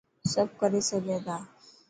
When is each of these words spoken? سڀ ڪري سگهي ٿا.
سڀ 0.31 0.47
ڪري 0.59 0.81
سگهي 0.89 1.17
ٿا. 1.25 1.37